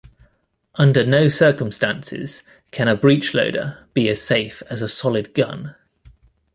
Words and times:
Under 0.73 1.05
no 1.05 1.27
circumstances 1.27 2.41
can 2.71 2.87
a 2.87 2.95
breech-loader 2.95 3.85
be 3.93 4.09
as 4.09 4.19
safe 4.19 4.63
as 4.67 4.81
a 4.81 4.89
solid 4.89 5.35
gun. 5.35 5.75